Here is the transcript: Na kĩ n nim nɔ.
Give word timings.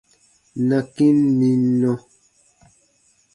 Na 0.67 0.77
kĩ 0.93 1.07
n 1.17 1.17
nim 1.39 1.61
nɔ. 1.81 1.93